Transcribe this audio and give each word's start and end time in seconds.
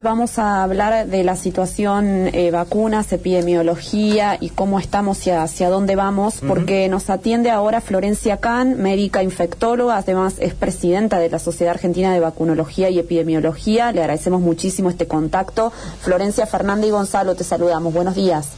Vamos 0.00 0.38
a 0.38 0.62
hablar 0.62 1.08
de 1.08 1.24
la 1.24 1.34
situación 1.34 2.30
eh, 2.32 2.52
vacunas, 2.52 3.12
epidemiología 3.12 4.38
y 4.40 4.50
cómo 4.50 4.78
estamos 4.78 5.26
y 5.26 5.30
hacia 5.30 5.70
dónde 5.70 5.96
vamos, 5.96 6.40
porque 6.46 6.88
nos 6.88 7.10
atiende 7.10 7.50
ahora 7.50 7.80
Florencia 7.80 8.36
Kahn, 8.36 8.80
médica 8.80 9.24
infectóloga, 9.24 9.96
además 9.96 10.36
es 10.38 10.54
presidenta 10.54 11.18
de 11.18 11.30
la 11.30 11.40
Sociedad 11.40 11.74
Argentina 11.74 12.14
de 12.14 12.20
Vacunología 12.20 12.90
y 12.90 13.00
Epidemiología. 13.00 13.90
Le 13.90 14.02
agradecemos 14.02 14.40
muchísimo 14.40 14.88
este 14.88 15.08
contacto. 15.08 15.72
Florencia, 16.00 16.46
Fernanda 16.46 16.86
y 16.86 16.90
Gonzalo, 16.90 17.34
te 17.34 17.42
saludamos. 17.42 17.92
Buenos 17.92 18.14
días. 18.14 18.50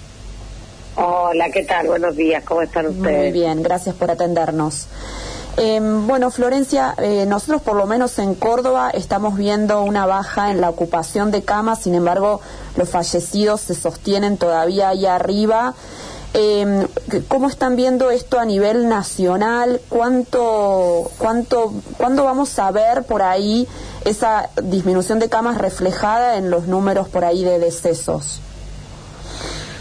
Hola, 0.97 1.49
¿qué 1.51 1.65
tal? 1.65 1.87
Buenos 1.87 2.17
días, 2.17 2.45
¿cómo 2.45 2.61
están 2.61 2.89
ustedes? 2.89 3.19
Muy 3.19 3.33
bien, 3.33 3.63
gracias 3.63 3.95
por 3.95 4.11
atendernos. 4.11 4.89
Em, 5.57 6.07
bueno, 6.07 6.31
Florencia, 6.31 6.95
eh, 6.99 7.27
nosotros 7.27 7.63
por 7.63 7.77
lo 7.77 7.87
menos 7.87 8.19
en 8.19 8.35
Córdoba 8.35 8.91
estamos 8.91 9.37
viendo 9.37 9.83
una 9.83 10.07
baja 10.07 10.51
en 10.51 10.61
la 10.61 10.71
ocupación 10.71 11.31
de 11.31 11.43
camas, 11.43 11.81
sin 11.81 11.95
embargo, 11.95 12.41
los 12.77 12.89
fallecidos 12.89 13.61
se 13.61 13.75
sostienen 13.75 14.39
todavía 14.39 14.91
ahí 14.91 15.07
arriba. 15.07 15.75
Eh, 16.33 16.87
¿Cómo 17.27 17.49
están 17.49 17.75
viendo 17.75 18.11
esto 18.11 18.39
a 18.39 18.45
nivel 18.45 18.89
nacional? 18.89 19.81
¿Cuánto, 19.89 21.11
cuánto, 21.19 21.73
¿Cuándo 21.97 22.25
vamos 22.25 22.57
a 22.61 22.71
ver 22.71 23.03
por 23.03 23.23
ahí 23.23 23.67
esa 24.05 24.51
disminución 24.63 25.19
de 25.19 25.29
camas 25.29 25.59
reflejada 25.59 26.37
en 26.37 26.51
los 26.51 26.69
números 26.69 27.09
por 27.09 27.25
ahí 27.25 27.43
de 27.43 27.59
decesos? 27.59 28.41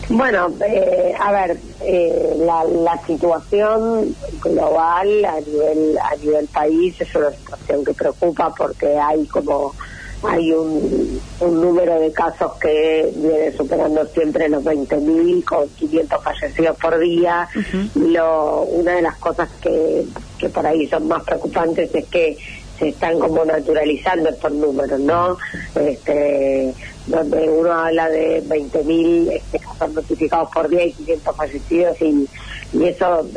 Bueno, 0.10 0.52
eh, 0.66 1.14
a 1.20 1.32
ver, 1.32 1.58
eh, 1.82 2.34
la, 2.40 2.64
la, 2.64 3.00
situación 3.06 4.16
global 4.42 5.24
a 5.24 5.40
nivel 5.40 5.98
a 6.00 6.16
nivel 6.16 6.48
país 6.48 7.00
es 7.00 7.14
una 7.14 7.30
situación 7.30 7.86
que 7.86 7.94
preocupa 7.94 8.52
porque 8.58 8.98
hay 8.98 9.26
como 9.28 9.76
hay 10.24 10.52
un, 10.52 11.22
un 11.40 11.62
número 11.62 12.00
de 12.00 12.12
casos 12.12 12.54
que 12.60 13.10
viene 13.16 13.52
superando 13.54 14.06
siempre 14.08 14.50
los 14.50 14.64
20.000 14.64 15.46
con 15.46 15.70
500 15.70 16.24
fallecidos 16.24 16.78
por 16.78 17.00
día. 17.00 17.48
Lo, 17.96 18.64
una 18.64 18.96
de 18.96 19.02
las 19.02 19.16
cosas 19.18 19.50
que, 19.62 20.06
que 20.38 20.50
por 20.50 20.66
ahí 20.66 20.88
son 20.88 21.08
más 21.08 21.24
preocupantes 21.24 21.94
es 21.94 22.06
que 22.08 22.38
se 22.80 22.90
están 22.90 23.20
como 23.20 23.44
naturalizando 23.46 24.30
estos 24.30 24.52
números, 24.54 25.00
¿no? 25.00 25.38
Este, 25.76 26.74
donde 27.08 27.50
uno 27.50 27.74
habla 27.74 28.10
de 28.10 28.44
20.000 28.44 29.32
este, 29.34 29.60
casos 29.60 29.94
notificados 29.94 30.50
por 30.54 30.70
día 30.70 30.86
y 30.86 30.94
500 30.94 31.36
fallecidos 31.36 32.02
y, 32.02 32.28
y 32.74 32.86
eso, 32.86 33.28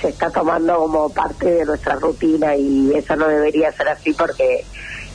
se 0.00 0.08
está 0.08 0.30
tomando 0.30 0.76
como 0.76 1.10
parte 1.10 1.50
de 1.50 1.64
nuestra 1.64 1.96
rutina 1.96 2.56
y 2.56 2.92
eso 2.94 3.16
no 3.16 3.28
debería 3.28 3.70
ser 3.72 3.88
así 3.88 4.12
porque 4.12 4.64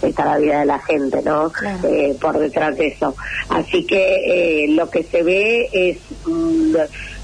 está 0.01 0.25
la 0.25 0.37
vida 0.37 0.59
de 0.59 0.65
la 0.65 0.79
gente, 0.79 1.21
¿no? 1.23 1.51
Eh, 1.83 2.15
por 2.19 2.37
detrás 2.37 2.77
de 2.77 2.87
eso. 2.87 3.15
Así 3.49 3.85
que 3.85 4.65
eh, 4.65 4.67
lo 4.69 4.89
que 4.89 5.03
se 5.03 5.23
ve 5.23 5.69
es 5.71 5.97
un, 6.27 6.77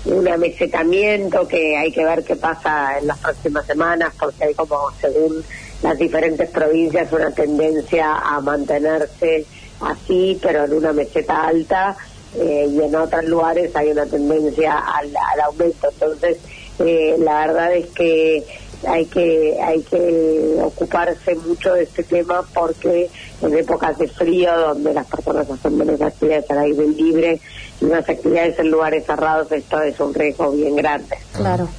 un 0.05 0.27
amesetamiento 0.27 1.47
que 1.47 1.77
hay 1.77 1.91
que 1.91 2.03
ver 2.03 2.23
qué 2.23 2.35
pasa 2.35 2.97
en 2.97 3.07
las 3.07 3.17
próximas 3.19 3.65
semanas 3.65 4.13
porque 4.17 4.45
hay 4.45 4.53
como 4.53 4.89
según 4.99 5.43
las 5.81 5.97
diferentes 5.97 6.49
provincias 6.49 7.11
una 7.11 7.31
tendencia 7.31 8.15
a 8.15 8.39
mantenerse 8.41 9.45
así, 9.81 10.39
pero 10.41 10.65
en 10.65 10.73
una 10.73 10.93
meseta 10.93 11.47
alta, 11.47 11.97
eh, 12.35 12.67
y 12.69 12.81
en 12.81 12.95
otros 12.95 13.25
lugares 13.25 13.75
hay 13.75 13.91
una 13.91 14.05
tendencia 14.05 14.77
al, 14.77 15.11
aumento. 15.43 15.89
Entonces, 15.91 16.37
eh, 16.79 17.15
la 17.19 17.47
verdad 17.47 17.75
es 17.75 17.87
que 17.87 18.43
hay 18.87 19.05
que 19.05 19.59
hay 19.61 19.81
que 19.83 20.57
ocuparse 20.63 21.35
mucho 21.35 21.73
de 21.73 21.83
este 21.83 22.03
tema 22.03 22.43
porque 22.53 23.09
en 23.41 23.57
épocas 23.57 23.97
de 23.99 24.07
frío 24.07 24.57
donde 24.57 24.93
las 24.93 25.05
personas 25.05 25.49
hacen 25.49 25.77
menos 25.77 26.01
actividades 26.01 26.49
al 26.49 26.59
aire 26.59 26.87
libre 26.87 27.39
y 27.79 27.85
más 27.85 28.09
actividades 28.09 28.57
en 28.57 28.71
lugares 28.71 29.05
cerrados 29.05 29.51
esto 29.51 29.81
es 29.81 29.99
un 29.99 30.13
riesgo 30.13 30.51
bien 30.51 30.75
grande 30.75 31.15
claro 31.33 31.69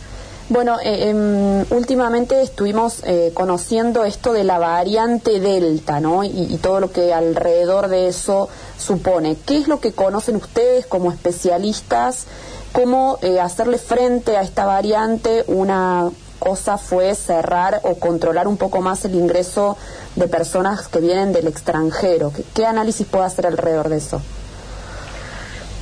bueno, 0.48 0.78
eh, 0.80 1.08
em, 1.08 1.64
últimamente 1.70 2.42
estuvimos 2.42 3.02
eh, 3.04 3.30
conociendo 3.34 4.04
esto 4.04 4.32
de 4.32 4.44
la 4.44 4.58
variante 4.58 5.40
Delta, 5.40 6.00
¿no? 6.00 6.24
Y, 6.24 6.58
todo 6.62 6.80
lo 6.80 6.92
que 6.92 7.14
alrededor 7.14 7.88
de 7.88 8.08
eso 8.08 8.48
supone. 8.78 9.36
¿Qué 9.46 9.56
es 9.56 9.68
lo 9.68 9.80
que 9.80 9.92
conocen 9.92 10.36
ustedes 10.36 10.86
como 10.86 11.10
especialistas? 11.10 12.26
¿Cómo 12.72 13.18
eh, 13.22 13.40
hacerle 13.40 13.78
frente 13.78 14.36
a 14.36 14.42
esta 14.42 14.64
variante? 14.64 15.44
Una 15.46 16.10
cosa 16.38 16.76
fue 16.76 17.14
cerrar 17.14 17.80
o 17.84 17.94
controlar 17.94 18.48
un 18.48 18.56
poco 18.56 18.80
más 18.80 19.04
el 19.04 19.14
ingreso 19.14 19.76
de 20.16 20.26
personas 20.28 20.88
que 20.88 21.00
vienen 21.00 21.32
del 21.32 21.46
extranjero. 21.46 22.32
qué 22.54 22.66
análisis 22.66 23.06
puede 23.06 23.26
hacer 23.26 23.46
alrededor 23.46 23.88
de 23.88 23.98
eso? 23.98 24.20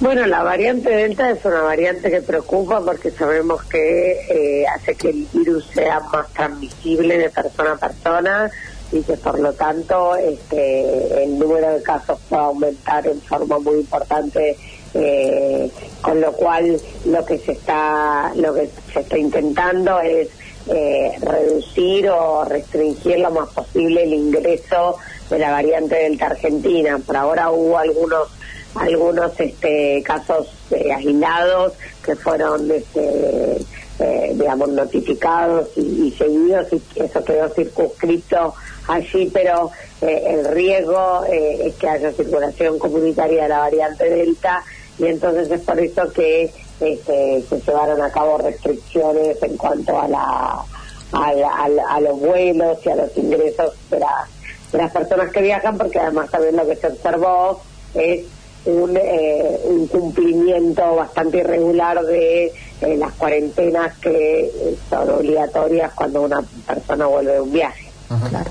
Bueno, 0.00 0.26
la 0.26 0.42
variante 0.42 0.88
Delta 0.88 1.30
es 1.30 1.44
una 1.44 1.60
variante 1.60 2.10
que 2.10 2.22
preocupa 2.22 2.80
porque 2.80 3.10
sabemos 3.10 3.62
que 3.64 4.12
eh, 4.30 4.66
hace 4.66 4.94
que 4.94 5.10
el 5.10 5.26
virus 5.30 5.66
sea 5.74 6.00
más 6.00 6.32
transmisible 6.32 7.18
de 7.18 7.28
persona 7.28 7.72
a 7.72 7.76
persona 7.76 8.50
y 8.92 9.02
que 9.02 9.18
por 9.18 9.38
lo 9.38 9.52
tanto 9.52 10.16
este, 10.16 11.22
el 11.24 11.38
número 11.38 11.74
de 11.74 11.82
casos 11.82 12.18
puede 12.30 12.42
aumentar 12.42 13.06
en 13.06 13.20
forma 13.20 13.58
muy 13.58 13.80
importante 13.80 14.56
eh, 14.94 15.70
con 16.00 16.18
lo 16.18 16.32
cual 16.32 16.80
lo 17.04 17.24
que 17.26 17.36
se 17.36 17.52
está 17.52 18.32
lo 18.36 18.54
que 18.54 18.70
se 18.94 19.00
está 19.00 19.18
intentando 19.18 20.00
es 20.00 20.28
eh, 20.66 21.12
reducir 21.20 22.08
o 22.08 22.46
restringir 22.46 23.18
lo 23.18 23.30
más 23.32 23.50
posible 23.50 24.04
el 24.04 24.14
ingreso 24.14 24.96
de 25.28 25.38
la 25.38 25.50
variante 25.50 25.94
Delta 25.94 26.26
Argentina. 26.26 26.98
Por 26.98 27.16
ahora 27.16 27.50
hubo 27.50 27.78
algunos 27.78 28.28
algunos 28.74 29.38
este, 29.38 30.02
casos 30.04 30.48
eh, 30.70 30.92
aislados 30.92 31.72
que 32.04 32.14
fueron, 32.16 32.70
este, 32.70 33.58
eh, 33.98 34.32
digamos, 34.34 34.68
notificados 34.68 35.68
y, 35.76 36.10
seguidos 36.16 36.68
y 36.72 36.82
eso 37.00 37.24
quedó 37.24 37.48
circunscrito 37.50 38.54
allí, 38.88 39.30
pero 39.32 39.70
eh, 40.00 40.24
el 40.26 40.44
riesgo 40.46 41.24
es 41.28 41.74
que 41.74 41.88
haya 41.88 42.12
circulación 42.12 42.78
comunitaria 42.78 43.44
de 43.44 43.48
la 43.48 43.58
variante 43.58 44.08
Delta 44.08 44.62
y 44.98 45.06
entonces 45.06 45.50
es 45.50 45.60
por 45.60 45.78
eso 45.78 46.12
que 46.12 46.52
este, 46.80 47.42
se 47.48 47.60
llevaron 47.60 48.00
a 48.00 48.10
cabo 48.10 48.38
restricciones 48.38 49.42
en 49.42 49.56
cuanto 49.56 50.00
a 50.00 50.08
la 50.08 50.64
a, 51.12 52.00
los 52.00 52.20
vuelos 52.20 52.78
y 52.84 52.88
a 52.88 52.94
los 52.94 53.16
ingresos 53.16 53.74
de, 53.90 53.98
de 53.98 54.78
las 54.78 54.92
personas 54.92 55.32
que 55.32 55.42
viajan, 55.42 55.76
porque 55.76 55.98
además 55.98 56.30
también 56.30 56.56
lo 56.56 56.66
que 56.66 56.76
se 56.76 56.86
observó 56.86 57.60
es 57.94 58.26
un, 58.64 58.96
eh, 58.96 59.60
un 59.64 59.86
cumplimiento 59.86 60.94
bastante 60.94 61.38
irregular 61.38 62.02
de 62.04 62.52
eh, 62.80 62.96
las 62.96 63.12
cuarentenas 63.12 63.96
que 63.98 64.40
eh, 64.44 64.76
son 64.88 65.10
obligatorias 65.10 65.92
cuando 65.94 66.22
una 66.22 66.42
persona 66.66 67.06
vuelve 67.06 67.32
de 67.32 67.40
un 67.40 67.52
viaje. 67.52 67.90
Claro. 68.28 68.50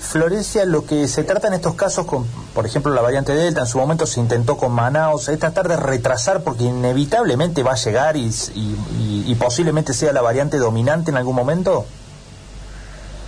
Florencia, 0.00 0.64
lo 0.64 0.86
que 0.86 1.08
se 1.08 1.24
trata 1.24 1.48
en 1.48 1.54
estos 1.54 1.74
casos, 1.74 2.06
con, 2.06 2.24
por 2.54 2.64
ejemplo, 2.64 2.94
la 2.94 3.02
variante 3.02 3.34
Delta, 3.34 3.62
en 3.62 3.66
su 3.66 3.78
momento 3.78 4.06
se 4.06 4.20
intentó 4.20 4.56
con 4.56 4.70
Manaus, 4.72 5.28
es 5.28 5.38
tratar 5.38 5.68
de 5.68 5.76
retrasar 5.76 6.42
porque 6.42 6.64
inevitablemente 6.64 7.62
va 7.62 7.72
a 7.72 7.76
llegar 7.76 8.16
y, 8.16 8.30
y, 8.54 9.34
posiblemente 9.34 9.94
sea 9.94 10.12
la 10.12 10.22
variante 10.22 10.58
dominante 10.58 11.10
en 11.10 11.16
algún 11.16 11.34
momento. 11.34 11.86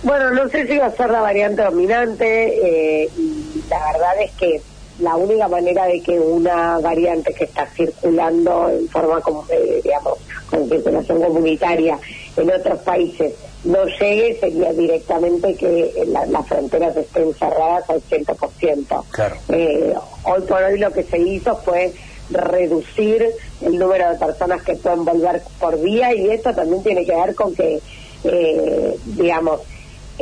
Bueno, 0.03 0.31
no 0.31 0.47
sé 0.49 0.67
si 0.67 0.77
va 0.77 0.85
a 0.87 0.91
ser 0.91 1.09
la 1.09 1.21
variante 1.21 1.63
dominante 1.63 3.09
y 3.17 3.63
la 3.69 3.91
verdad 3.91 4.21
es 4.21 4.31
que 4.31 4.61
la 4.99 5.15
única 5.15 5.47
manera 5.47 5.85
de 5.85 6.01
que 6.01 6.19
una 6.19 6.79
variante 6.79 7.33
que 7.33 7.45
está 7.45 7.65
circulando 7.67 8.69
en 8.69 8.87
forma, 8.89 9.21
como, 9.21 9.45
eh, 9.49 9.81
digamos, 9.83 10.17
con 10.49 10.67
circulación 10.69 11.21
comunitaria 11.21 11.97
en 12.37 12.51
otros 12.51 12.79
países 12.79 13.33
no 13.63 13.85
llegue 13.85 14.39
sería 14.39 14.73
directamente 14.73 15.55
que 15.55 16.03
las 16.07 16.47
fronteras 16.47 16.95
estén 16.97 17.33
cerradas 17.33 17.89
al 17.89 18.01
100%. 18.01 19.05
Claro. 19.11 19.35
Eh, 19.49 19.93
hoy 20.23 20.41
por 20.41 20.63
hoy 20.63 20.79
lo 20.79 20.91
que 20.91 21.03
se 21.03 21.19
hizo 21.19 21.55
fue 21.57 21.93
reducir 22.31 23.25
el 23.61 23.77
número 23.77 24.09
de 24.11 24.17
personas 24.17 24.63
que 24.63 24.75
pueden 24.75 25.05
volver 25.05 25.41
por 25.59 25.79
día 25.81 26.13
y 26.13 26.29
esto 26.29 26.53
también 26.53 26.81
tiene 26.81 27.05
que 27.05 27.13
ver 27.13 27.35
con 27.35 27.53
que, 27.53 27.79
eh, 28.23 28.95
digamos, 29.05 29.61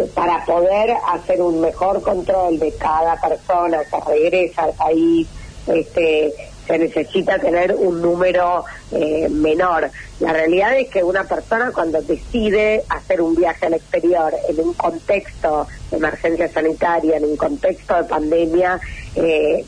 para 0.08 0.44
poder 0.46 0.96
hacer 1.08 1.42
un 1.42 1.62
mejor 1.62 2.02
control 2.02 2.60
de 2.60 2.74
cada 2.76 3.16
persona 3.20 3.80
que 3.84 4.12
regresa 4.12 4.64
al 4.64 4.74
país, 4.74 5.28
este, 5.68 6.34
se 6.70 6.78
necesita 6.78 7.40
tener 7.40 7.76
un 7.76 8.02
número 8.02 8.64
eh, 8.92 9.28
menor. 9.30 9.90
La 10.20 10.34
realidad 10.34 10.78
es 10.78 10.90
que 10.90 11.04
una 11.04 11.24
persona 11.24 11.72
cuando 11.74 12.02
decide 12.02 12.84
hacer 12.90 13.22
un 13.22 13.34
viaje 13.34 13.66
al 13.66 13.74
exterior 13.74 14.34
en 14.48 14.60
un 14.60 14.74
contexto 14.74 15.68
de 15.90 15.98
emergencia 15.98 16.48
sanitaria, 16.48 17.18
en 17.18 17.26
un 17.26 17.38
contexto 17.38 17.96
de 17.96 18.04
pandemia, 18.04 18.80
eh, 19.16 19.66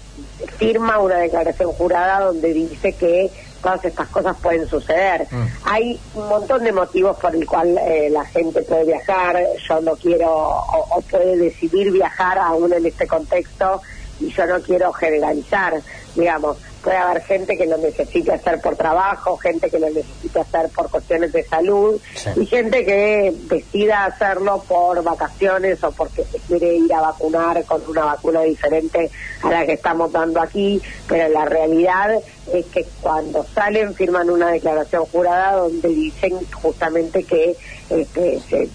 firma 0.57 0.99
una 0.99 1.17
declaración 1.17 1.71
jurada 1.71 2.25
donde 2.25 2.53
dice 2.53 2.93
que 2.93 3.31
todas 3.61 3.83
estas 3.85 4.07
cosas 4.09 4.35
pueden 4.41 4.67
suceder. 4.67 5.27
Mm. 5.29 5.45
Hay 5.63 5.99
un 6.15 6.27
montón 6.29 6.63
de 6.63 6.71
motivos 6.71 7.17
por 7.17 7.35
el 7.35 7.45
cual 7.45 7.77
eh, 7.77 8.09
la 8.11 8.25
gente 8.25 8.63
puede 8.63 8.85
viajar, 8.85 9.37
yo 9.67 9.81
no 9.81 9.95
quiero 9.95 10.29
o, 10.31 11.01
puede 11.09 11.37
decidir 11.37 11.91
viajar 11.91 12.37
aún 12.37 12.73
en 12.73 12.85
este 12.85 13.07
contexto 13.07 13.81
y 14.19 14.29
yo 14.31 14.45
no 14.45 14.61
quiero 14.61 14.91
generalizar, 14.93 15.81
digamos, 16.15 16.57
puede 16.83 16.97
haber 16.97 17.21
gente 17.23 17.57
que 17.57 17.65
lo 17.65 17.77
necesite 17.77 18.31
hacer 18.31 18.59
por 18.59 18.75
trabajo, 18.75 19.37
gente 19.37 19.69
que 19.69 19.79
lo 19.79 19.89
necesite 19.89 20.39
hacer 20.39 20.69
por 20.69 20.89
cuestiones 20.89 21.31
de 21.31 21.43
salud 21.43 21.99
y 22.35 22.45
gente 22.45 22.85
que 22.85 23.33
decida 23.45 24.05
hacerlo 24.05 24.63
por 24.67 25.03
vacaciones 25.03 25.83
o 25.83 25.91
porque 25.91 26.23
se 26.23 26.39
quiere 26.39 26.75
ir 26.75 26.93
a 26.93 27.01
vacunar 27.01 27.63
con 27.65 27.81
una 27.87 28.05
vacuna 28.05 28.41
diferente 28.41 29.09
a 29.43 29.49
la 29.49 29.65
que 29.65 29.73
estamos 29.73 30.11
dando 30.11 30.41
aquí, 30.41 30.81
pero 31.07 31.29
la 31.29 31.45
realidad 31.45 32.19
es 32.53 32.65
que 32.67 32.85
cuando 33.01 33.45
salen 33.53 33.93
firman 33.93 34.29
una 34.29 34.51
declaración 34.51 35.05
jurada 35.05 35.57
donde 35.57 35.87
dicen 35.87 36.33
justamente 36.61 37.23
que 37.23 37.55
este, 37.89 38.39
se, 38.49 38.69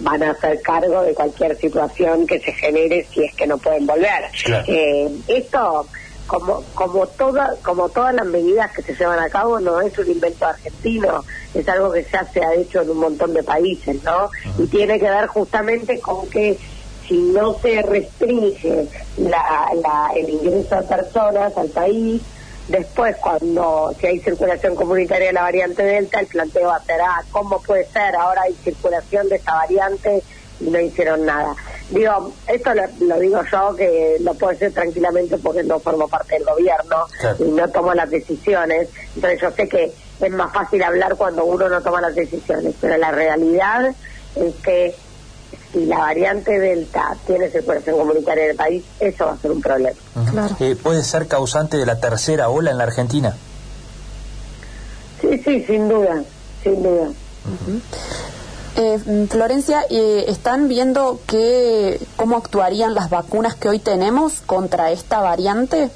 van 0.00 0.22
a 0.22 0.30
hacer 0.30 0.60
cargo 0.62 1.02
de 1.02 1.14
cualquier 1.14 1.56
situación 1.56 2.26
que 2.26 2.38
se 2.38 2.52
genere 2.52 3.06
si 3.12 3.24
es 3.24 3.34
que 3.34 3.46
no 3.46 3.58
pueden 3.58 3.86
volver. 3.86 4.24
Eh, 4.66 5.10
esto 5.26 5.86
como 6.28 6.62
como 6.74 7.06
toda 7.06 7.56
como 7.62 7.88
todas 7.88 8.14
las 8.14 8.26
medidas 8.26 8.70
que 8.72 8.82
se 8.82 8.94
llevan 8.94 9.18
a 9.18 9.30
cabo 9.30 9.58
no 9.58 9.80
es 9.80 9.98
un 9.98 10.08
invento 10.08 10.46
argentino 10.46 11.24
es 11.54 11.68
algo 11.68 11.90
que 11.90 12.06
ya 12.12 12.24
se 12.26 12.44
ha 12.44 12.54
hecho 12.54 12.82
en 12.82 12.90
un 12.90 12.98
montón 12.98 13.32
de 13.32 13.42
países 13.42 14.04
no 14.04 14.30
y 14.58 14.66
tiene 14.66 15.00
que 15.00 15.08
ver 15.08 15.26
justamente 15.26 15.98
con 15.98 16.28
que 16.28 16.58
si 17.08 17.16
no 17.16 17.54
se 17.54 17.80
restringe 17.80 18.86
la, 19.16 19.70
la, 19.82 20.10
el 20.14 20.28
ingreso 20.28 20.76
de 20.76 20.82
personas 20.82 21.56
al 21.56 21.68
país 21.70 22.20
después 22.68 23.16
cuando 23.16 23.94
si 23.98 24.06
hay 24.06 24.20
circulación 24.20 24.74
comunitaria 24.74 25.28
de 25.28 25.32
la 25.32 25.42
variante 25.42 25.82
delta 25.82 26.20
el 26.20 26.26
planteo 26.26 26.70
será 26.86 27.06
ah, 27.08 27.24
cómo 27.30 27.62
puede 27.62 27.86
ser 27.86 28.14
ahora 28.14 28.42
hay 28.42 28.54
circulación 28.62 29.30
de 29.30 29.36
esta 29.36 29.54
variante 29.54 30.22
y 30.60 30.64
no 30.64 30.78
hicieron 30.78 31.24
nada 31.24 31.56
Digo, 31.90 32.32
esto 32.46 32.70
lo, 32.74 33.18
digo 33.18 33.40
yo, 33.50 33.74
que 33.74 34.16
lo 34.20 34.34
puedo 34.34 34.52
decir 34.52 34.74
tranquilamente 34.74 35.38
porque 35.38 35.62
no 35.62 35.80
formo 35.80 36.06
parte 36.06 36.34
del 36.34 36.44
gobierno 36.44 37.06
y 37.38 37.44
no 37.44 37.68
tomo 37.68 37.94
las 37.94 38.10
decisiones. 38.10 38.88
Entonces 39.14 39.40
yo 39.40 39.50
sé 39.52 39.68
que 39.68 39.92
es 40.20 40.32
más 40.32 40.52
fácil 40.52 40.82
hablar 40.82 41.16
cuando 41.16 41.44
uno 41.44 41.68
no 41.68 41.80
toma 41.80 42.00
las 42.00 42.14
decisiones, 42.14 42.74
pero 42.80 42.98
la 42.98 43.10
realidad 43.10 43.94
es 44.36 44.54
que 44.62 44.94
si 45.72 45.86
la 45.86 45.98
variante 45.98 46.58
Delta 46.58 47.16
tiene 47.26 47.50
circulación 47.50 47.96
comunitaria 47.96 48.44
en 48.44 48.50
el 48.50 48.56
país, 48.56 48.84
eso 49.00 49.26
va 49.26 49.32
a 49.32 49.38
ser 49.38 49.50
un 49.50 49.60
problema. 49.60 49.96
Eh, 50.60 50.76
¿Puede 50.76 51.02
ser 51.02 51.26
causante 51.26 51.76
de 51.76 51.86
la 51.86 52.00
tercera 52.00 52.48
ola 52.48 52.70
en 52.70 52.78
la 52.78 52.84
Argentina? 52.84 53.34
Sí, 55.20 55.38
sí, 55.44 55.64
sin 55.64 55.88
duda, 55.88 56.22
sin 56.62 56.82
duda. 56.82 57.08
Eh, 58.80 59.26
Florencia, 59.28 59.84
eh, 59.90 60.26
¿están 60.28 60.68
viendo 60.68 61.18
que, 61.26 61.98
cómo 62.14 62.36
actuarían 62.36 62.94
las 62.94 63.10
vacunas 63.10 63.56
que 63.56 63.68
hoy 63.68 63.80
tenemos 63.80 64.40
contra 64.40 64.92
esta 64.92 65.20
variante? 65.20 65.90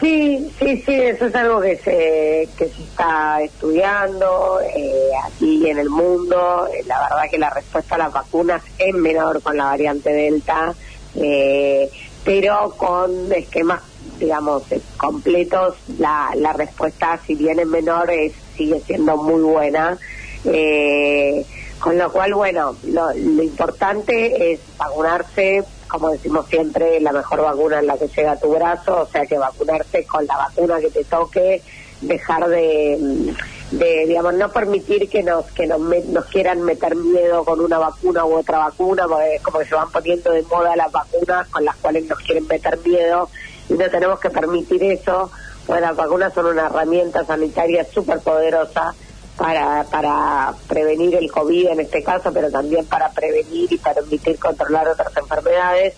Sí, 0.00 0.50
sí, 0.58 0.82
sí, 0.84 0.92
eso 0.92 1.26
es 1.26 1.34
algo 1.36 1.60
que 1.60 1.76
se, 1.76 2.48
que 2.58 2.68
se 2.68 2.82
está 2.82 3.40
estudiando 3.42 4.58
eh, 4.74 5.10
aquí 5.24 5.70
en 5.70 5.78
el 5.78 5.88
mundo. 5.88 6.66
Eh, 6.66 6.82
la 6.88 7.00
verdad 7.02 7.30
que 7.30 7.38
la 7.38 7.50
respuesta 7.50 7.94
a 7.94 7.98
las 7.98 8.12
vacunas 8.12 8.62
es 8.76 8.92
menor 8.92 9.40
con 9.40 9.56
la 9.56 9.66
variante 9.66 10.12
Delta, 10.12 10.74
pero 12.24 12.74
con 12.76 13.32
esquemas, 13.32 13.82
digamos, 14.18 14.64
completos, 14.96 15.76
la, 15.96 16.30
la 16.34 16.54
respuesta, 16.54 17.20
si 17.24 17.36
bien 17.36 17.60
es 17.60 17.68
menor, 17.68 18.10
es, 18.10 18.32
sigue 18.56 18.80
siendo 18.80 19.16
muy 19.16 19.42
buena. 19.42 19.96
Eh, 20.44 21.44
con 21.80 21.96
lo 21.96 22.12
cual, 22.12 22.34
bueno, 22.34 22.76
lo, 22.84 23.12
importante 23.16 24.52
es 24.52 24.60
vacunarse, 24.76 25.64
como 25.88 26.10
decimos 26.10 26.46
siempre, 26.48 27.00
la 27.00 27.12
mejor 27.12 27.40
vacuna 27.40 27.80
es 27.80 27.86
la 27.86 27.96
que 27.96 28.08
llega 28.08 28.32
a 28.32 28.38
tu 28.38 28.50
brazo, 28.50 29.00
o 29.02 29.06
sea 29.06 29.24
que 29.24 29.38
vacunarse 29.38 30.04
con 30.04 30.26
la 30.26 30.36
vacuna 30.36 30.78
que 30.78 30.90
te 30.90 31.04
toque, 31.04 31.62
dejar 32.02 32.48
de, 32.48 33.34
de 33.70 34.04
digamos, 34.06 34.34
no 34.34 34.50
permitir 34.50 35.08
que 35.08 35.22
nos 35.22 35.46
que 35.52 35.66
nos, 35.66 35.80
nos 35.80 36.24
quieran 36.26 36.62
meter 36.62 36.96
miedo 36.96 37.44
con 37.44 37.60
una 37.60 37.78
vacuna 37.78 38.26
u 38.26 38.34
otra 38.34 38.58
vacuna, 38.58 39.06
porque 39.08 39.40
como 39.42 39.60
que 39.60 39.64
se 39.64 39.74
van 39.74 39.90
poniendo 39.90 40.32
de 40.32 40.42
moda 40.42 40.76
las 40.76 40.92
vacunas 40.92 41.48
con 41.48 41.64
las 41.64 41.76
cuales 41.76 42.06
nos 42.06 42.18
quieren 42.18 42.46
meter 42.46 42.78
miedo 42.84 43.30
y 43.70 43.72
no 43.74 43.88
tenemos 43.88 44.20
que 44.20 44.28
permitir 44.28 44.84
eso, 44.84 45.30
porque 45.66 45.80
las 45.80 45.96
vacunas 45.96 46.34
son 46.34 46.46
una 46.46 46.66
herramienta 46.66 47.24
sanitaria 47.24 47.84
súper 47.84 48.20
poderosa 48.20 48.94
para, 49.40 49.84
para 49.84 50.52
prevenir 50.68 51.14
el 51.14 51.32
COVID 51.32 51.68
en 51.68 51.80
este 51.80 52.02
caso, 52.02 52.30
pero 52.30 52.50
también 52.50 52.84
para 52.84 53.08
prevenir 53.10 53.72
y 53.72 53.78
permitir 53.78 54.38
controlar 54.38 54.86
otras 54.86 55.16
enfermedades. 55.16 55.94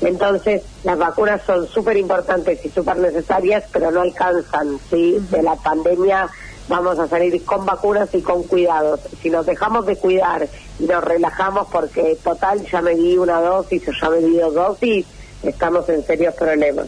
Entonces, 0.00 0.62
las 0.84 0.96
vacunas 0.96 1.40
son 1.44 1.66
súper 1.66 1.96
importantes 1.96 2.64
y 2.64 2.68
súper 2.68 2.98
necesarias, 2.98 3.64
pero 3.72 3.90
no 3.90 4.00
alcanzan, 4.00 4.78
¿sí? 4.90 5.18
De 5.28 5.42
la 5.42 5.56
pandemia 5.56 6.28
vamos 6.68 6.96
a 7.00 7.08
salir 7.08 7.44
con 7.44 7.66
vacunas 7.66 8.14
y 8.14 8.22
con 8.22 8.44
cuidados. 8.44 9.00
Si 9.20 9.28
nos 9.28 9.44
dejamos 9.44 9.86
de 9.86 9.96
cuidar 9.96 10.46
y 10.78 10.84
nos 10.84 11.02
relajamos 11.02 11.66
porque, 11.72 12.16
total, 12.22 12.64
ya 12.64 12.80
me 12.80 12.94
di 12.94 13.18
una 13.18 13.40
dosis 13.40 13.88
o 13.88 13.92
ya 14.00 14.08
me 14.08 14.18
di 14.18 14.38
dos 14.38 14.54
dosis, 14.54 15.04
estamos 15.48 15.88
en 15.88 16.04
serios 16.04 16.34
problemas. 16.34 16.86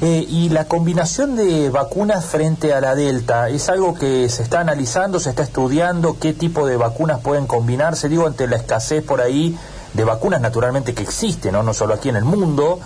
Eh, 0.00 0.26
y 0.28 0.48
la 0.48 0.66
combinación 0.66 1.36
de 1.36 1.70
vacunas 1.70 2.24
frente 2.24 2.72
a 2.72 2.80
la 2.80 2.94
Delta, 2.94 3.48
¿es 3.48 3.68
algo 3.68 3.94
que 3.94 4.28
se 4.28 4.42
está 4.42 4.60
analizando, 4.60 5.20
se 5.20 5.30
está 5.30 5.42
estudiando? 5.42 6.18
¿Qué 6.18 6.32
tipo 6.32 6.66
de 6.66 6.76
vacunas 6.76 7.20
pueden 7.20 7.46
combinarse? 7.46 8.08
Digo, 8.08 8.26
ante 8.26 8.46
la 8.46 8.56
escasez 8.56 9.02
por 9.02 9.20
ahí 9.20 9.56
de 9.94 10.04
vacunas 10.04 10.40
naturalmente 10.40 10.94
que 10.94 11.02
existen, 11.02 11.52
no, 11.52 11.62
no 11.62 11.74
solo 11.74 11.94
aquí 11.94 12.08
en 12.08 12.16
el 12.16 12.24
mundo. 12.24 12.80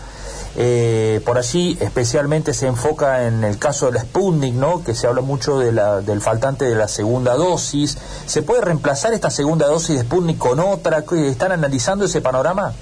Eh, 0.58 1.20
por 1.26 1.36
allí 1.36 1.76
especialmente 1.80 2.54
se 2.54 2.66
enfoca 2.66 3.26
en 3.26 3.44
el 3.44 3.58
caso 3.58 3.86
de 3.86 3.92
la 3.92 4.00
Sputnik, 4.00 4.54
¿no? 4.54 4.82
que 4.82 4.94
se 4.94 5.06
habla 5.06 5.20
mucho 5.20 5.58
de 5.58 5.70
la, 5.70 6.00
del 6.00 6.22
faltante 6.22 6.64
de 6.64 6.74
la 6.74 6.88
segunda 6.88 7.34
dosis. 7.34 7.98
¿Se 8.26 8.42
puede 8.42 8.62
reemplazar 8.62 9.12
esta 9.12 9.30
segunda 9.30 9.66
dosis 9.66 9.96
de 9.96 10.04
Sputnik 10.04 10.38
con 10.38 10.58
otra? 10.60 11.04
¿Están 11.12 11.52
analizando 11.52 12.06
ese 12.06 12.22
panorama? 12.22 12.72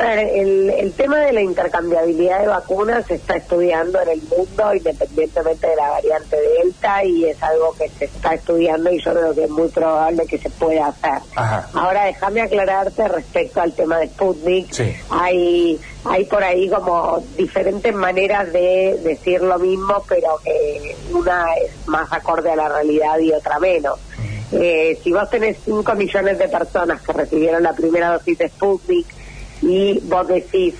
A 0.00 0.08
ver, 0.08 0.18
el, 0.18 0.70
el 0.70 0.92
tema 0.92 1.20
de 1.20 1.32
la 1.32 1.40
intercambiabilidad 1.40 2.40
de 2.40 2.48
vacunas 2.48 3.06
se 3.06 3.14
está 3.14 3.36
estudiando 3.36 4.00
en 4.02 4.08
el 4.08 4.22
mundo 4.22 4.74
independientemente 4.74 5.66
de 5.66 5.76
la 5.76 5.90
variante 5.90 6.36
Delta 6.36 7.04
y 7.04 7.24
es 7.24 7.42
algo 7.42 7.74
que 7.78 7.88
se 7.88 8.04
está 8.06 8.34
estudiando 8.34 8.90
y 8.90 9.00
yo 9.00 9.12
creo 9.12 9.34
que 9.34 9.44
es 9.44 9.50
muy 9.50 9.68
probable 9.68 10.26
que 10.26 10.38
se 10.38 10.50
pueda 10.50 10.88
hacer. 10.88 11.22
Ahora 11.74 12.04
déjame 12.04 12.42
aclararte 12.42 13.08
respecto 13.08 13.60
al 13.60 13.72
tema 13.72 13.98
de 13.98 14.08
Sputnik. 14.08 14.68
Hay, 15.10 15.80
hay 16.04 16.24
por 16.24 16.44
ahí 16.44 16.68
como 16.68 17.22
diferentes 17.36 17.94
maneras 17.94 18.52
de 18.52 18.98
decir 19.02 19.40
lo 19.40 19.58
mismo, 19.58 20.04
pero 20.08 20.38
que 20.44 20.96
una 21.12 21.54
es 21.54 21.72
más 21.86 22.12
acorde 22.12 22.50
a 22.50 22.56
la 22.56 22.68
realidad 22.68 23.18
y 23.18 23.32
otra 23.32 23.58
menos. 23.58 23.98
Eh, 24.52 24.98
si 25.02 25.12
vos 25.12 25.28
tenés 25.28 25.56
5 25.64 25.94
millones 25.94 26.38
de 26.38 26.48
personas 26.48 27.02
que 27.02 27.12
recibieron 27.12 27.62
la 27.62 27.72
primera 27.72 28.12
dosis 28.12 28.38
de 28.38 28.48
Sputnik, 28.48 29.06
y 29.62 29.98
vos 30.00 30.26
decís, 30.28 30.74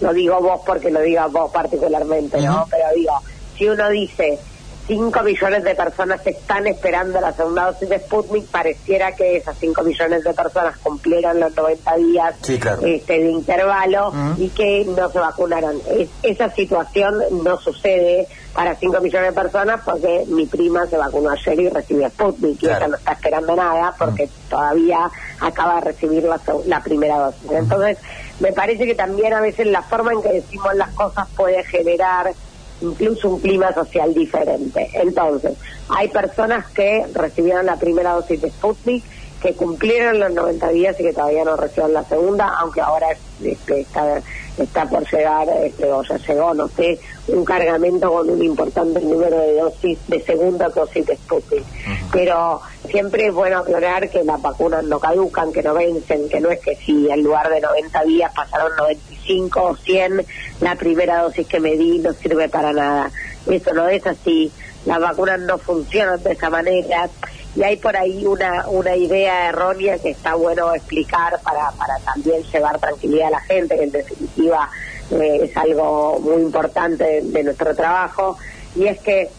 lo 0.00 0.12
digo 0.12 0.40
vos 0.40 0.60
porque 0.66 0.90
lo 0.90 1.00
digas 1.00 1.30
vos 1.32 1.50
particularmente, 1.50 2.40
¿no? 2.40 2.66
Pero 2.70 2.84
digo, 2.94 3.14
si 3.56 3.68
uno 3.68 3.88
dice 3.90 4.38
5 4.86 5.22
millones 5.22 5.64
de 5.64 5.74
personas 5.74 6.24
están 6.26 6.66
esperando 6.66 7.20
la 7.20 7.32
segunda 7.32 7.66
dosis 7.66 7.88
de 7.88 7.98
Sputnik, 7.98 8.46
pareciera 8.46 9.12
que 9.12 9.36
esas 9.36 9.56
5 9.58 9.82
millones 9.82 10.22
de 10.22 10.32
personas 10.32 10.76
cumplieron 10.78 11.40
los 11.40 11.54
90 11.56 11.96
días 11.96 12.34
este, 12.82 13.18
de 13.18 13.30
intervalo 13.30 14.12
y 14.38 14.48
que 14.50 14.84
no 14.84 15.10
se 15.10 15.18
vacunaron. 15.18 15.80
esa 16.22 16.50
situación 16.50 17.14
no 17.44 17.58
sucede 17.58 18.28
para 18.54 18.74
5 18.74 19.00
millones 19.00 19.34
de 19.34 19.40
personas 19.40 19.80
porque 19.84 20.24
mi 20.28 20.46
prima 20.46 20.86
se 20.86 20.96
vacunó 20.96 21.30
ayer 21.30 21.60
y 21.60 21.68
recibió 21.68 22.08
Sputnik 22.08 22.62
y 22.62 22.66
ella 22.66 22.88
no 22.88 22.96
está 22.96 23.12
esperando 23.12 23.56
nada 23.56 23.94
porque 23.98 24.28
todavía 24.48 25.10
acaba 25.40 25.76
de 25.76 25.80
recibir 25.92 26.22
la, 26.24 26.40
la 26.66 26.80
primera 26.82 27.18
dosis. 27.18 27.50
Entonces, 27.50 27.98
me 28.40 28.52
parece 28.52 28.86
que 28.86 28.94
también 28.94 29.32
a 29.32 29.40
veces 29.40 29.66
la 29.66 29.82
forma 29.82 30.12
en 30.12 30.22
que 30.22 30.32
decimos 30.32 30.74
las 30.74 30.90
cosas 30.90 31.26
puede 31.36 31.64
generar 31.64 32.32
incluso 32.80 33.30
un 33.30 33.40
clima 33.40 33.72
social 33.72 34.14
diferente. 34.14 34.90
Entonces, 34.94 35.52
hay 35.88 36.08
personas 36.08 36.66
que 36.72 37.06
recibieron 37.14 37.66
la 37.66 37.76
primera 37.76 38.12
dosis 38.12 38.40
de 38.40 38.50
Sputnik, 38.50 39.04
que 39.40 39.54
cumplieron 39.54 40.18
los 40.18 40.32
90 40.32 40.68
días 40.70 40.98
y 40.98 41.04
que 41.04 41.12
todavía 41.12 41.44
no 41.44 41.56
recibieron 41.56 41.92
la 41.92 42.04
segunda, 42.04 42.54
aunque 42.58 42.80
ahora 42.80 43.08
este, 43.42 43.80
está, 43.80 44.22
está 44.58 44.88
por 44.88 45.08
llegar, 45.10 45.48
este, 45.64 45.90
o 45.90 46.02
ya 46.02 46.16
llegó, 46.16 46.54
no 46.54 46.68
sé, 46.68 46.98
un 47.28 47.44
cargamento 47.44 48.10
con 48.10 48.30
un 48.30 48.42
importante 48.42 49.00
número 49.00 49.38
de 49.38 49.54
dosis, 49.60 49.98
de 50.08 50.20
segunda 50.22 50.68
dosis 50.68 51.06
de 51.06 51.16
Sputnik. 51.16 51.64
Pero 52.12 52.60
siempre 52.88 53.26
es 53.26 53.34
bueno 53.34 53.58
aclarar 53.58 54.08
que 54.08 54.24
las 54.24 54.40
vacunas 54.40 54.84
no 54.84 54.98
caducan, 54.98 55.52
que 55.52 55.62
no 55.62 55.74
vencen, 55.74 56.28
que 56.28 56.40
no 56.40 56.50
es 56.50 56.60
que 56.60 56.76
si 56.76 57.10
en 57.10 57.22
lugar 57.22 57.50
de 57.50 57.60
90 57.60 58.04
días 58.04 58.32
pasaron 58.34 58.74
95 58.76 59.62
o 59.62 59.76
100, 59.76 60.26
la 60.60 60.76
primera 60.76 61.22
dosis 61.22 61.46
que 61.46 61.60
me 61.60 61.76
di 61.76 61.98
no 61.98 62.12
sirve 62.12 62.48
para 62.48 62.72
nada. 62.72 63.10
Eso 63.46 63.72
no 63.74 63.88
es 63.88 64.06
así. 64.06 64.50
Las 64.86 65.00
vacunas 65.00 65.40
no 65.40 65.58
funcionan 65.58 66.22
de 66.22 66.32
esa 66.32 66.48
manera 66.48 67.08
y 67.56 67.62
hay 67.62 67.76
por 67.76 67.96
ahí 67.96 68.26
una, 68.26 68.68
una 68.68 68.94
idea 68.94 69.48
errónea 69.48 69.98
que 69.98 70.10
está 70.10 70.34
bueno 70.34 70.74
explicar 70.74 71.40
para, 71.42 71.70
para 71.72 71.98
también 72.00 72.42
llevar 72.42 72.78
tranquilidad 72.78 73.28
a 73.28 73.30
la 73.30 73.40
gente, 73.40 73.76
que 73.76 73.84
en 73.84 73.92
definitiva 73.92 74.70
eh, 75.10 75.40
es 75.44 75.56
algo 75.56 76.20
muy 76.20 76.42
importante 76.42 77.22
de, 77.22 77.42
nuestro 77.42 77.74
trabajo, 77.74 78.36
y 78.74 78.86
es 78.86 79.00
que 79.00 79.30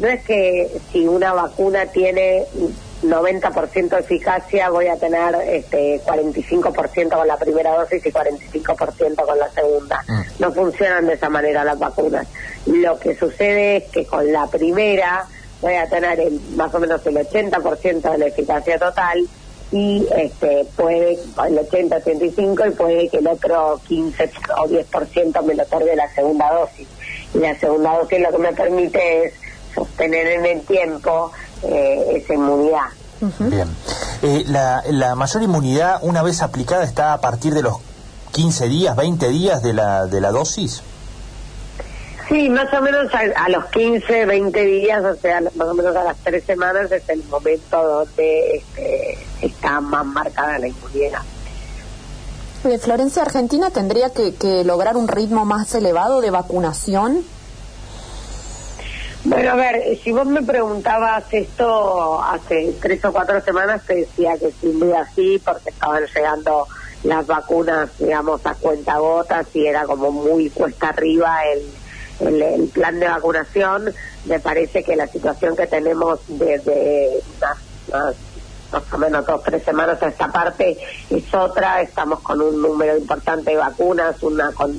no 0.00 0.08
es 0.08 0.22
que 0.24 0.70
si 0.92 1.06
una 1.06 1.32
vacuna 1.32 1.86
tiene 1.86 2.44
90% 3.02 3.88
de 3.88 4.00
eficacia 4.00 4.68
voy 4.68 4.88
a 4.88 4.96
tener 4.96 5.34
este 5.46 6.00
45% 6.04 7.08
con 7.10 7.26
la 7.26 7.36
primera 7.36 7.70
dosis 7.70 8.04
y 8.04 8.10
45% 8.10 9.24
con 9.24 9.38
la 9.38 9.50
segunda. 9.50 10.04
Mm. 10.08 10.22
No 10.40 10.52
funcionan 10.52 11.06
de 11.06 11.14
esa 11.14 11.28
manera 11.28 11.64
las 11.64 11.78
vacunas. 11.78 12.26
Lo 12.66 12.98
que 12.98 13.16
sucede 13.16 13.78
es 13.78 13.84
que 13.90 14.04
con 14.04 14.30
la 14.30 14.46
primera 14.46 15.26
voy 15.62 15.74
a 15.74 15.88
tener 15.88 16.20
el, 16.20 16.40
más 16.56 16.74
o 16.74 16.80
menos 16.80 17.00
el 17.06 17.16
80% 17.16 18.10
de 18.10 18.18
la 18.18 18.26
eficacia 18.26 18.78
total 18.78 19.26
y 19.70 20.06
este 20.14 20.66
puede 20.76 21.18
el 21.46 21.58
80 21.58 21.96
85 21.96 22.66
y 22.66 22.70
puede 22.72 23.08
que 23.08 23.18
el 23.18 23.26
otro 23.26 23.80
15 23.88 24.30
o 24.58 24.68
10% 24.68 25.42
me 25.44 25.54
lo 25.54 25.62
otorgue 25.62 25.96
la 25.96 26.12
segunda 26.14 26.52
dosis. 26.52 26.86
Y 27.32 27.38
la 27.38 27.58
segunda 27.58 27.96
dosis 27.96 28.20
lo 28.20 28.30
que 28.32 28.38
me 28.38 28.52
permite 28.52 29.24
es 29.24 29.34
sostener 29.74 30.26
en 30.26 30.44
el 30.44 30.60
tiempo 30.62 31.32
eh, 31.62 32.22
esa 32.22 32.34
inmunidad. 32.34 32.88
Bien. 33.38 33.68
Eh, 34.22 34.42
la, 34.48 34.82
la 34.90 35.14
mayor 35.14 35.42
inmunidad 35.42 36.00
una 36.02 36.22
vez 36.22 36.42
aplicada 36.42 36.84
está 36.84 37.14
a 37.14 37.20
partir 37.20 37.54
de 37.54 37.62
los 37.62 37.76
15 38.32 38.68
días 38.68 38.96
20 38.96 39.28
días 39.28 39.62
de 39.62 39.72
la 39.72 40.06
de 40.06 40.20
la 40.20 40.32
dosis 40.32 40.82
Sí, 42.28 42.48
más 42.48 42.72
o 42.72 42.80
menos 42.80 43.12
a, 43.14 43.48
los 43.48 43.64
15, 43.66 44.26
20 44.26 44.64
días, 44.64 45.04
o 45.04 45.14
sea, 45.16 45.40
más 45.40 45.68
o 45.68 45.74
menos 45.74 45.94
a 45.96 46.04
las 46.04 46.16
tres 46.18 46.44
semanas 46.44 46.90
es 46.92 47.08
el 47.08 47.22
momento 47.24 47.82
donde 47.82 48.56
este, 48.56 49.18
está 49.40 49.80
más 49.80 50.06
marcada 50.06 50.58
la 50.58 50.68
inmunidad. 50.68 51.22
Florencia, 52.80 53.22
Argentina 53.22 53.70
tendría 53.70 54.10
que, 54.10 54.62
lograr 54.64 54.96
un 54.96 55.08
ritmo 55.08 55.44
más 55.44 55.74
elevado 55.74 56.20
de 56.20 56.30
vacunación. 56.30 57.24
Bueno, 59.24 59.50
a 59.50 59.54
ver, 59.54 59.98
si 60.02 60.12
vos 60.12 60.26
me 60.26 60.42
preguntabas 60.42 61.24
esto 61.32 62.22
hace 62.22 62.74
tres 62.80 63.04
o 63.04 63.12
cuatro 63.12 63.40
semanas, 63.40 63.82
te 63.84 63.96
decía 63.96 64.36
que 64.38 64.52
sin 64.52 64.78
duda 64.78 65.08
sí, 65.14 65.40
porque 65.44 65.70
estaban 65.70 66.04
llegando 66.06 66.66
las 67.02 67.26
vacunas, 67.26 67.90
digamos, 67.98 68.44
a 68.46 68.54
cuenta 68.54 68.98
gotas 68.98 69.46
y 69.54 69.66
era 69.66 69.84
como 69.84 70.12
muy 70.12 70.50
cuesta 70.50 70.88
arriba 70.88 71.40
el 71.52 71.62
el, 72.26 72.68
plan 72.68 72.98
de 72.98 73.08
vacunación, 73.08 73.92
me 74.24 74.40
parece 74.40 74.82
que 74.82 74.96
la 74.96 75.06
situación 75.06 75.56
que 75.56 75.66
tenemos 75.66 76.20
desde 76.28 77.20
más, 77.90 78.92
o 78.92 78.98
menos 78.98 79.26
dos 79.26 79.42
tres 79.42 79.62
semanas 79.62 80.02
a 80.02 80.08
esta 80.08 80.28
parte 80.28 80.78
es 81.10 81.34
otra. 81.34 81.82
Estamos 81.82 82.20
con 82.20 82.40
un 82.40 82.60
número 82.60 82.96
importante 82.96 83.50
de 83.50 83.56
vacunas, 83.56 84.22
una 84.22 84.52
con, 84.52 84.72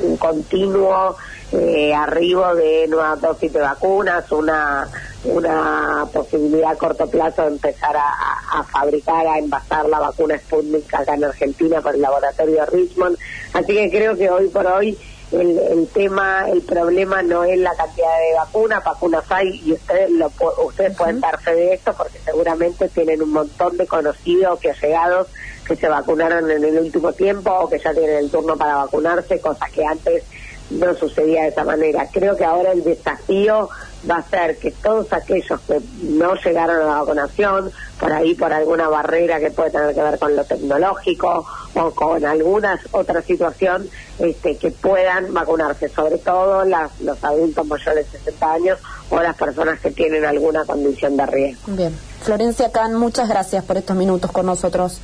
un 0.00 0.16
continuo 0.16 1.16
eh, 1.52 1.94
arribo 1.94 2.54
de 2.54 2.86
nuevas 2.88 3.20
dosis 3.20 3.52
de 3.52 3.60
vacunas, 3.60 4.30
una 4.32 4.88
una 5.26 6.06
posibilidad 6.12 6.72
a 6.72 6.76
corto 6.76 7.08
plazo 7.08 7.42
de 7.42 7.48
empezar 7.48 7.96
a, 7.96 8.58
a, 8.58 8.62
fabricar, 8.64 9.26
a 9.26 9.38
envasar 9.38 9.88
la 9.88 9.98
vacuna 9.98 10.38
Sputnik 10.38 10.92
acá 10.94 11.14
en 11.14 11.24
Argentina 11.24 11.80
por 11.80 11.94
el 11.94 12.02
laboratorio 12.02 12.64
Richmond. 12.66 13.18
Así 13.52 13.74
que 13.74 13.90
creo 13.90 14.16
que 14.16 14.30
hoy 14.30 14.48
por 14.48 14.66
hoy 14.66 14.96
el, 15.32 15.58
el, 15.58 15.88
tema, 15.88 16.48
el 16.48 16.62
problema 16.62 17.22
no 17.22 17.44
es 17.44 17.58
la 17.58 17.74
cantidad 17.74 18.18
de 18.18 18.36
vacunas, 18.36 18.84
vacunas 18.84 19.24
hay 19.30 19.60
y 19.64 19.72
ustedes 19.72 20.10
lo, 20.10 20.30
ustedes 20.64 20.96
pueden 20.96 21.20
dar 21.20 21.40
fe 21.40 21.54
de 21.54 21.74
esto 21.74 21.92
porque 21.96 22.18
seguramente 22.18 22.88
tienen 22.88 23.22
un 23.22 23.32
montón 23.32 23.76
de 23.76 23.86
conocidos 23.86 24.60
que 24.60 24.72
llegados 24.80 25.28
que 25.66 25.76
se 25.76 25.88
vacunaron 25.88 26.50
en 26.50 26.64
el 26.64 26.78
último 26.78 27.12
tiempo 27.12 27.50
o 27.50 27.68
que 27.68 27.78
ya 27.78 27.92
tienen 27.92 28.16
el 28.16 28.30
turno 28.30 28.56
para 28.56 28.76
vacunarse, 28.76 29.40
cosa 29.40 29.66
que 29.72 29.84
antes 29.84 30.22
no 30.70 30.94
sucedía 30.94 31.42
de 31.42 31.48
esa 31.48 31.64
manera. 31.64 32.08
Creo 32.12 32.36
que 32.36 32.44
ahora 32.44 32.72
el 32.72 32.84
desafío 32.84 33.68
va 34.08 34.16
a 34.16 34.22
ser 34.22 34.58
que 34.58 34.70
todos 34.70 35.12
aquellos 35.12 35.60
que 35.62 35.80
no 36.02 36.34
llegaron 36.34 36.76
a 36.76 36.84
la 36.84 37.00
vacunación, 37.00 37.70
por 37.98 38.12
ahí 38.12 38.34
por 38.34 38.52
alguna 38.52 38.88
barrera 38.88 39.40
que 39.40 39.50
puede 39.50 39.70
tener 39.70 39.94
que 39.94 40.02
ver 40.02 40.18
con 40.18 40.36
lo 40.36 40.44
tecnológico 40.44 41.46
o 41.74 41.90
con 41.90 42.24
alguna 42.24 42.80
otra 42.92 43.22
situación, 43.22 43.88
este, 44.18 44.56
que 44.56 44.70
puedan 44.70 45.32
vacunarse, 45.32 45.88
sobre 45.88 46.18
todo 46.18 46.64
las, 46.64 47.00
los 47.00 47.22
adultos 47.22 47.66
mayores 47.66 48.10
de 48.12 48.18
60 48.18 48.52
años 48.52 48.78
o 49.10 49.20
las 49.20 49.36
personas 49.36 49.80
que 49.80 49.90
tienen 49.90 50.24
alguna 50.24 50.64
condición 50.64 51.16
de 51.16 51.26
riesgo. 51.26 51.72
Bien. 51.72 51.96
Florencia 52.22 52.72
Can, 52.72 52.94
muchas 52.94 53.28
gracias 53.28 53.64
por 53.64 53.76
estos 53.76 53.96
minutos 53.96 54.30
con 54.32 54.46
nosotros. 54.46 55.00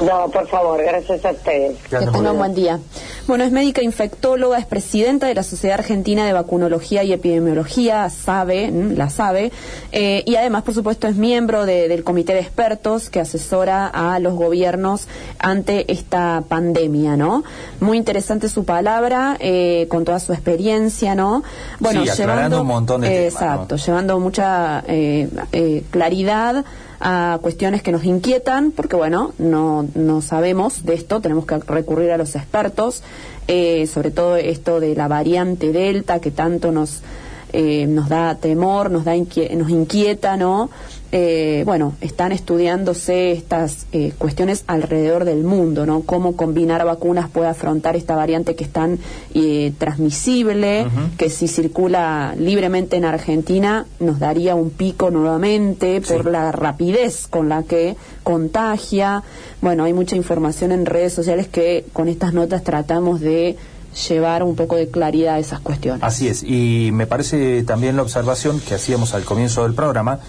No, 0.00 0.28
por 0.30 0.48
favor, 0.48 0.82
gracias 0.82 1.24
a 1.24 1.30
ustedes. 1.30 1.78
Que 1.88 1.98
tengan 1.98 2.26
un 2.28 2.38
buen 2.38 2.54
día. 2.54 2.80
Bueno, 3.26 3.44
es 3.44 3.52
médica 3.52 3.82
infectóloga, 3.82 4.58
es 4.58 4.66
presidenta 4.66 5.26
de 5.26 5.34
la 5.34 5.44
Sociedad 5.44 5.78
Argentina 5.78 6.26
de 6.26 6.32
Vacunología 6.32 7.04
y 7.04 7.12
Epidemiología, 7.12 8.10
sabe, 8.10 8.70
la 8.72 9.10
sabe, 9.10 9.52
eh, 9.92 10.24
y 10.26 10.34
además, 10.34 10.64
por 10.64 10.74
supuesto, 10.74 11.06
es 11.06 11.14
miembro 11.14 11.64
del 11.64 12.02
comité 12.02 12.34
de 12.34 12.40
expertos 12.40 13.10
que 13.10 13.20
asesora 13.20 13.86
a 13.86 14.18
los 14.18 14.34
gobiernos 14.34 15.06
ante 15.38 15.92
esta 15.92 16.42
pandemia, 16.48 17.16
¿no? 17.16 17.44
Muy 17.80 17.96
interesante 17.96 18.48
su 18.48 18.64
palabra, 18.64 19.36
eh, 19.38 19.86
con 19.88 20.04
toda 20.04 20.18
su 20.18 20.32
experiencia, 20.32 21.14
¿no? 21.14 21.44
Bueno, 21.78 22.04
llevando 22.04 22.62
un 22.62 22.66
montón 22.66 23.02
de 23.02 23.26
Exacto, 23.26 23.76
llevando 23.76 24.18
mucha 24.18 24.82
eh, 24.88 25.84
claridad 25.90 26.64
a 27.04 27.40
cuestiones 27.42 27.82
que 27.82 27.90
nos 27.90 28.04
inquietan, 28.04 28.70
porque 28.70 28.94
bueno, 28.94 29.32
no, 29.38 29.88
no 29.94 30.22
sabemos 30.22 30.84
de 30.84 30.94
esto, 30.94 31.20
tenemos 31.20 31.46
que 31.46 31.58
recurrir 31.58 32.12
a 32.12 32.16
los 32.16 32.36
expertos, 32.36 33.02
eh, 33.48 33.88
sobre 33.88 34.12
todo 34.12 34.36
esto 34.36 34.78
de 34.78 34.94
la 34.94 35.08
variante 35.08 35.72
Delta 35.72 36.20
que 36.20 36.30
tanto 36.30 36.70
nos 36.70 37.02
eh, 37.52 37.86
nos 37.86 38.08
da 38.08 38.36
temor, 38.36 38.90
nos, 38.90 39.04
da 39.04 39.12
nos 39.16 39.70
inquieta, 39.70 40.36
¿no? 40.36 40.70
Eh, 41.14 41.62
bueno, 41.66 41.94
están 42.00 42.32
estudiándose 42.32 43.32
estas 43.32 43.86
eh, 43.92 44.14
cuestiones 44.16 44.64
alrededor 44.66 45.26
del 45.26 45.44
mundo, 45.44 45.84
¿no? 45.84 46.00
Cómo 46.02 46.36
combinar 46.36 46.84
vacunas 46.84 47.28
puede 47.28 47.48
afrontar 47.48 47.96
esta 47.96 48.16
variante 48.16 48.54
que 48.54 48.64
es 48.64 48.72
tan 48.72 48.98
transmisible, 49.78 50.86
que 51.18 51.28
si 51.28 51.48
circula 51.48 52.34
libremente 52.38 52.96
en 52.96 53.04
Argentina 53.04 53.86
nos 54.00 54.18
daría 54.18 54.54
un 54.54 54.70
pico 54.70 55.10
nuevamente 55.10 56.00
por 56.00 56.30
la 56.30 56.50
rapidez 56.52 57.26
con 57.28 57.48
la 57.48 57.62
que 57.62 57.96
contagia. 58.22 59.22
Bueno, 59.60 59.84
hay 59.84 59.92
mucha 59.92 60.16
información 60.16 60.72
en 60.72 60.86
redes 60.86 61.12
sociales 61.12 61.48
que 61.48 61.84
con 61.92 62.08
estas 62.08 62.32
notas 62.32 62.64
tratamos 62.64 63.20
de 63.20 63.56
llevar 64.08 64.42
un 64.42 64.56
poco 64.56 64.76
de 64.76 64.88
claridad 64.88 65.34
a 65.34 65.38
esas 65.38 65.60
cuestiones. 65.60 66.02
Así 66.02 66.28
es, 66.28 66.42
y 66.42 66.90
me 66.92 67.06
parece 67.06 67.62
también 67.62 67.96
la 67.96 68.02
observación 68.02 68.60
que 68.60 68.74
hacíamos 68.74 69.14
al 69.14 69.24
comienzo 69.24 69.64
del 69.64 69.74
programa, 69.74 70.20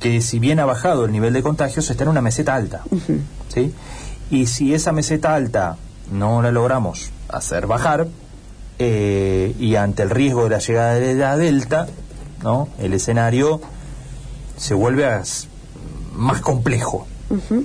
que 0.00 0.20
si 0.20 0.38
bien 0.38 0.60
ha 0.60 0.64
bajado 0.64 1.04
el 1.04 1.12
nivel 1.12 1.32
de 1.32 1.42
contagios, 1.42 1.88
está 1.90 2.04
en 2.04 2.10
una 2.10 2.22
meseta 2.22 2.54
alta. 2.54 2.82
¿sí? 3.48 3.72
Y 4.30 4.46
si 4.46 4.74
esa 4.74 4.92
meseta 4.92 5.34
alta 5.34 5.76
no 6.10 6.42
la 6.42 6.52
logramos 6.52 7.10
hacer 7.28 7.66
bajar, 7.66 8.08
eh, 8.78 9.54
y 9.58 9.76
ante 9.76 10.02
el 10.02 10.10
riesgo 10.10 10.44
de 10.44 10.50
la 10.50 10.58
llegada 10.58 10.94
de 10.94 11.14
la 11.14 11.36
delta, 11.36 11.86
¿no? 12.42 12.68
el 12.78 12.92
escenario 12.92 13.60
se 14.56 14.74
vuelve 14.74 15.06
más 16.14 16.40
complejo, 16.40 17.06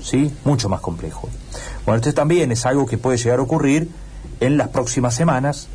¿sí? 0.01 0.33
mucho 0.45 0.69
más 0.69 0.81
complejo. 0.81 1.29
Bueno, 1.85 1.97
esto 1.97 2.13
también 2.13 2.51
es 2.51 2.65
algo 2.65 2.85
que 2.85 2.97
puede 2.97 3.17
llegar 3.17 3.39
a 3.39 3.41
ocurrir 3.41 3.89
en 4.39 4.57
las 4.57 4.69
próximas 4.69 5.13
semanas. 5.13 5.67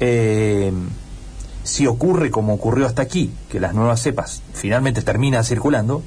Eh, 0.00 0.72
si 1.68 1.86
ocurre 1.86 2.30
como 2.30 2.54
ocurrió 2.54 2.86
hasta 2.86 3.02
aquí, 3.02 3.30
que 3.50 3.60
las 3.60 3.74
nuevas 3.74 4.00
cepas 4.00 4.42
finalmente 4.54 5.02
terminan 5.02 5.44
circulando, 5.44 6.02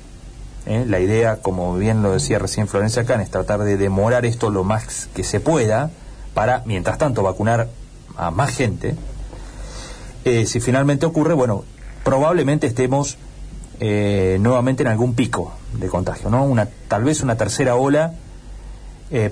eh, 0.65 0.85
la 0.87 0.99
idea, 0.99 1.37
como 1.37 1.75
bien 1.75 2.01
lo 2.01 2.13
decía 2.13 2.39
recién 2.39 2.67
Florencia 2.67 3.05
Can, 3.05 3.21
es 3.21 3.29
tratar 3.29 3.59
de 3.59 3.77
demorar 3.77 4.25
esto 4.25 4.49
lo 4.49 4.63
más 4.63 5.07
que 5.13 5.23
se 5.23 5.39
pueda 5.39 5.91
para, 6.33 6.63
mientras 6.65 6.97
tanto, 6.97 7.21
vacunar 7.21 7.69
a 8.17 8.31
más 8.31 8.49
gente. 8.49 8.95
Eh, 10.25 10.47
si 10.47 10.59
finalmente 10.59 11.05
ocurre, 11.05 11.35
bueno, 11.35 11.63
probablemente 12.03 12.65
estemos 12.67 13.17
nuevamente 13.79 14.83
en 14.83 14.89
algún 14.89 15.15
pico 15.15 15.53
de 15.73 15.87
contagio, 15.87 16.29
¿no? 16.29 16.43
Una, 16.43 16.67
tal 16.87 17.03
vez 17.03 17.23
una 17.23 17.35
tercera 17.35 17.75
ola 17.75 18.13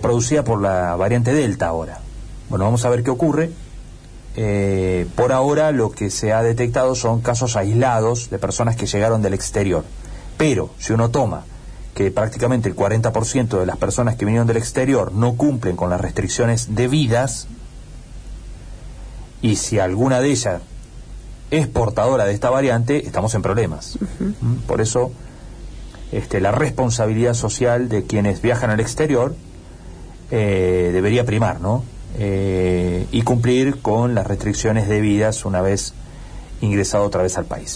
producida 0.02 0.44
por 0.44 0.60
la 0.60 0.96
variante 0.96 1.32
Delta 1.34 1.68
ahora. 1.68 2.00
Bueno, 2.50 2.66
vamos 2.66 2.84
a 2.84 2.90
ver 2.90 3.04
qué 3.04 3.12
ocurre. 3.12 3.52
Eh, 4.42 5.06
por 5.16 5.34
ahora 5.34 5.74
lo 5.74 5.92
que 5.92 6.10
se 6.10 6.32
ha 6.32 6.42
detectado 6.42 6.96
son 6.96 7.20
casos 7.20 7.58
aislados 7.58 8.30
de 8.30 8.40
personas 8.40 8.78
que 8.78 8.86
llegaron 8.86 9.22
del 9.22 9.34
exterior. 9.34 9.84
Pero 10.38 10.70
si 10.80 10.94
uno 10.94 11.10
toma 11.10 11.44
que 11.94 12.10
prácticamente 12.10 12.70
el 12.70 12.76
40% 12.76 13.60
de 13.60 13.66
las 13.66 13.76
personas 13.76 14.16
que 14.16 14.24
vinieron 14.24 14.48
del 14.48 14.56
exterior 14.56 15.12
no 15.12 15.36
cumplen 15.36 15.76
con 15.76 15.90
las 15.90 16.00
restricciones 16.00 16.74
debidas, 16.74 17.50
y 19.42 19.58
si 19.58 19.80
alguna 19.80 20.22
de 20.22 20.30
ellas 20.30 20.62
es 21.52 21.68
portadora 21.68 22.24
de 22.24 22.32
esta 22.32 22.50
variante, 22.50 23.06
estamos 23.06 23.36
en 23.36 23.42
problemas. 23.42 24.00
¿Mm? 24.40 24.54
Por 24.68 24.80
eso 24.80 25.12
este, 26.14 26.40
la 26.40 26.54
responsabilidad 26.54 27.34
social 27.34 27.90
de 27.90 28.06
quienes 28.06 28.42
viajan 28.42 28.70
al 28.70 28.80
exterior 28.80 29.36
eh, 30.32 30.92
debería 30.94 31.26
primar, 31.26 31.60
¿no? 31.60 31.84
Y 32.18 33.22
cumplir 33.22 33.82
con 33.82 34.16
las 34.16 34.26
restricciones 34.26 34.88
debidas 34.88 35.46
una 35.46 35.62
vez 35.62 35.94
ingresado 36.62 37.06
otra 37.06 37.22
vez 37.24 37.38
al 37.38 37.46
país. 37.46 37.68